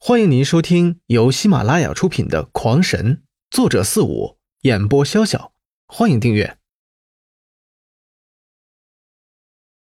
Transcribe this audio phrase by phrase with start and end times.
[0.00, 3.16] 欢迎您收听由喜马拉雅出品的《狂神》，
[3.50, 5.50] 作者四五，演播潇潇。
[5.88, 6.56] 欢迎订阅。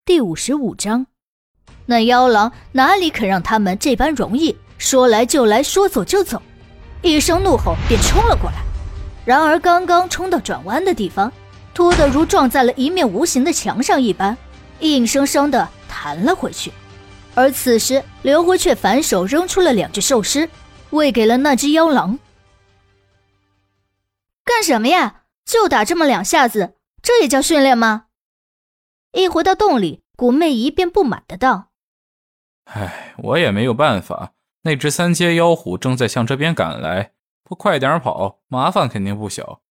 [0.05, 1.07] 第五十五章，
[1.87, 4.55] 那妖狼哪里肯让他们这般容易？
[4.77, 6.39] 说来就来，说走就走，
[7.01, 8.63] 一声怒吼便冲了过来。
[9.25, 11.33] 然而刚刚冲到转弯的地方，
[11.73, 14.37] 突的如撞在了一面无形的墙上一般，
[14.81, 16.71] 硬生生的弹了回去。
[17.35, 20.49] 而此时，刘辉却反手扔出了两只兽尸，
[20.91, 22.17] 喂给了那只妖狼。
[24.43, 25.23] 干什么呀？
[25.43, 28.07] 就打这么两下子，这也叫训练吗？
[29.11, 31.71] 一回到洞里，古媚姨便不满的道
[32.65, 34.33] ：“哎，我也没有办法。
[34.63, 37.11] 那只三阶妖虎正在向这边赶来，
[37.43, 39.61] 不快点跑，麻烦肯定不小。”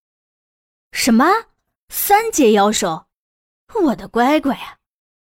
[0.92, 1.24] 什么？
[1.88, 3.06] 三阶妖兽？
[3.86, 4.78] 我的乖乖呀！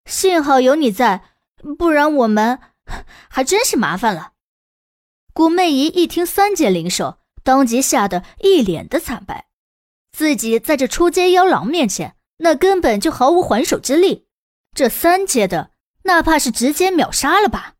[0.05, 1.23] 幸好有你在。
[1.79, 2.61] 不然我们
[3.29, 4.33] 还真是麻烦了。
[5.33, 9.47] 古媚姨一听三阶灵兽，当即吓得一脸的惨白。
[10.13, 14.27] 自己在这出阶妖狼面前，那根本就毫无还手之力。
[14.75, 15.73] 这三阶的，
[16.05, 17.75] 哪怕是直接秒杀了吧？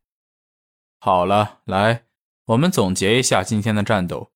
[0.99, 2.03] 好了，来，
[2.45, 4.31] 我们总结一下今天的战斗。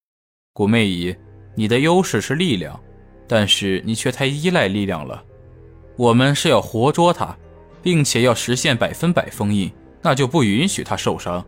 [0.53, 1.15] 古媚姨，
[1.55, 2.81] 你的优势是力量，
[3.27, 5.23] 但是你却太依赖力量了。
[5.97, 7.37] 我们是要活捉他。
[7.81, 11.43] 并且要实现百分百封印，那就不允许他受伤。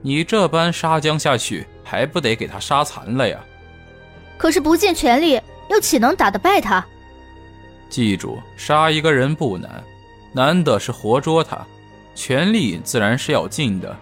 [0.00, 3.38] 你这般杀将下去，还不得给他杀残了呀？
[4.36, 6.84] 可是不尽全力，又岂能打得败他？
[7.90, 9.82] 记住，杀一个人不难，
[10.32, 11.58] 难的是活捉他。
[12.14, 13.96] 全力自然是要尽的，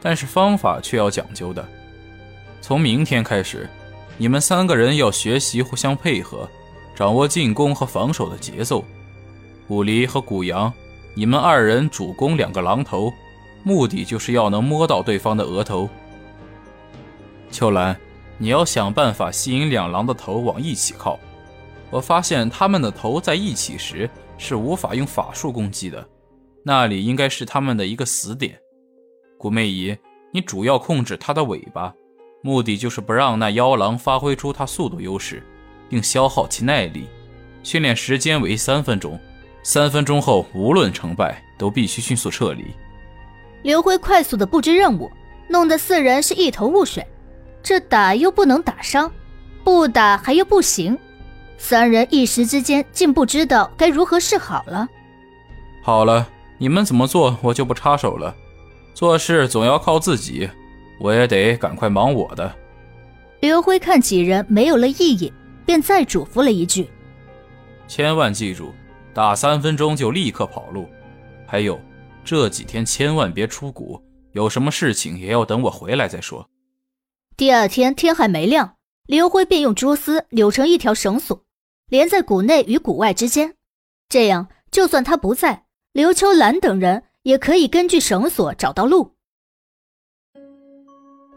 [0.00, 1.66] 但是方法却要讲究的。
[2.60, 3.68] 从明天开始，
[4.16, 6.48] 你们三个人要学习互相配合，
[6.94, 8.84] 掌握进攻和防守的节奏。
[9.66, 10.72] 古离和古阳。
[11.14, 13.12] 你们二人主攻两个狼头，
[13.62, 15.88] 目的就是要能摸到对方的额头。
[17.50, 17.96] 秋兰，
[18.36, 21.18] 你要想办法吸引两狼的头往一起靠。
[21.90, 26.04] 我发现他们的头在一起时是无法用法术攻击的，
[26.64, 28.58] 那里应该是他们的一个死点。
[29.38, 29.96] 古媚姨，
[30.32, 31.94] 你主要控制它的尾巴，
[32.42, 35.40] 目的就是不让那妖狼发挥出它速度优势，
[35.88, 37.06] 并消耗其耐力。
[37.62, 39.16] 训练时间为三分钟。
[39.64, 42.66] 三分钟后，无论成败，都必须迅速撤离。
[43.62, 45.10] 刘辉快速的布置任务，
[45.48, 47.04] 弄得四人是一头雾水。
[47.62, 49.10] 这打又不能打伤，
[49.64, 50.98] 不打还又不行，
[51.56, 54.86] 三人一时之间竟不知道该如何是好了。
[55.82, 58.36] 好了，你们怎么做，我就不插手了。
[58.92, 60.46] 做事总要靠自己，
[61.00, 62.54] 我也得赶快忙我的。
[63.40, 65.32] 刘辉看几人没有了意义，
[65.64, 66.86] 便再嘱咐了一句
[67.88, 68.70] ：“千万记住。”
[69.14, 70.88] 打三分钟就立刻跑路，
[71.46, 71.80] 还有
[72.24, 74.02] 这几天千万别出谷，
[74.32, 76.48] 有什么事情也要等我回来再说。
[77.36, 78.74] 第二天天还没亮，
[79.06, 81.40] 刘辉便用蛛丝扭成一条绳索，
[81.88, 83.54] 连在谷内与谷外之间，
[84.08, 89.12] 这样就算他不在，刘秋兰等人也可以根据绳索找到路。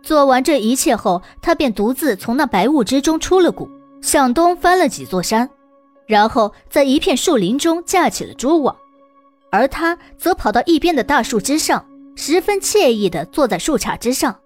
[0.02, 3.70] 做完这一切后，他便独自从那白雾之中出了谷，
[4.02, 5.48] 向东翻了几座山。
[6.08, 8.76] 然后在一片树林中架起了蛛网，
[9.52, 11.86] 而他则跑到一边的大树之上，
[12.16, 14.40] 十分惬意地坐在树杈之上，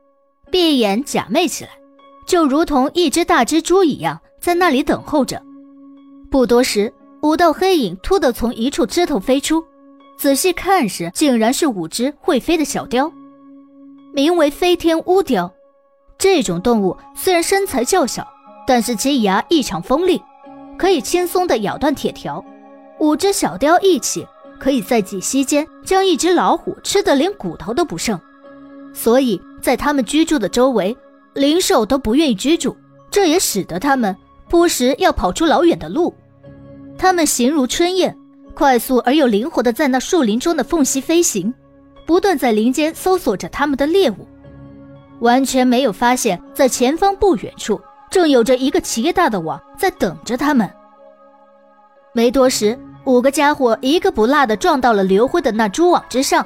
[0.50, 1.70] 闭眼假寐起来，
[2.26, 5.42] 就如同一只大蜘蛛一样，在那里等候着。
[6.32, 9.64] 不多时，五道黑影突地从一处枝头飞出，
[10.18, 13.12] 仔细看时，竟然是五只会飞的小雕，
[14.14, 15.54] 名为飞天乌雕。
[16.18, 18.28] 这种动物虽然身材较小，
[18.66, 20.22] 但是其牙异常锋利。
[20.82, 22.44] 可以轻松地咬断铁条，
[22.98, 24.26] 五只小雕一起，
[24.60, 28.20] 可以在几息间将一只老虎吃得连骨头都不剩。
[28.92, 30.98] 所以在他们居住的周围，
[31.36, 32.76] 灵兽都不愿意居住，
[33.12, 34.18] 这也使得他们
[34.50, 36.16] 不时要跑出老远的路。
[36.98, 38.18] 他们形如春燕，
[38.56, 41.54] 快速而又灵活地在那树林中的缝隙飞行，
[42.08, 44.28] 不断在林间搜索着他们的猎物，
[45.20, 47.80] 完全没有发现，在前方不远处。
[48.12, 50.70] 正有着一个奇大的网在等着他们。
[52.14, 56.46] 没多时，五个家伙一个不落的撞到了刘辉的那蛛网之上，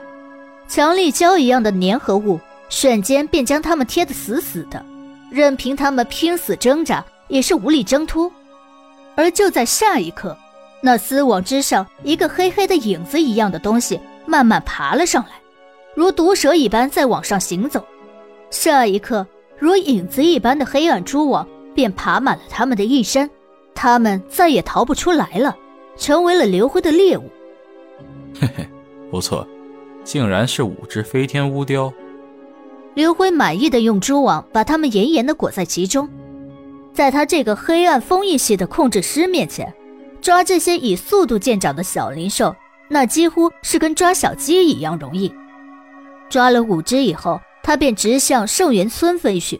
[0.67, 2.39] 强力胶一样的粘合物
[2.69, 4.85] 瞬间便将他们贴得死死的，
[5.31, 8.31] 任凭他们拼死挣扎也是无力挣脱。
[9.15, 10.37] 而就在下一刻，
[10.81, 15.31] 那丝网之上一个黑黑的影子一样的东西慢慢爬了上来，
[15.95, 17.83] 如毒蛇一般在网上行走。
[18.51, 19.25] 下一刻，
[19.57, 21.47] 如影子一般的黑暗蛛网。
[21.75, 23.29] 便爬满了他们的一身，
[23.75, 25.55] 他们再也逃不出来了，
[25.97, 27.29] 成为了刘辉的猎物。
[28.39, 28.67] 嘿嘿，
[29.11, 29.47] 不错，
[30.03, 31.93] 竟然是五只飞天乌雕。
[32.95, 36.09] 刘辉满意的用蛛网把它们严严的裹在其中。
[36.93, 39.73] 在他这个黑暗封印系的控制师面前，
[40.21, 42.55] 抓这些以速度见长的小灵兽，
[42.87, 45.33] 那几乎是跟抓小鸡一样容易。
[46.29, 49.59] 抓了五只以后，他便直向圣元村飞去。